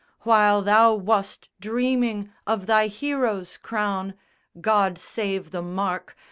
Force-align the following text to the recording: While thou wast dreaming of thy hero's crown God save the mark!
While 0.21 0.63
thou 0.63 0.95
wast 0.95 1.49
dreaming 1.59 2.31
of 2.47 2.65
thy 2.65 2.87
hero's 2.87 3.55
crown 3.57 4.15
God 4.59 4.97
save 4.97 5.51
the 5.51 5.61
mark! 5.61 6.17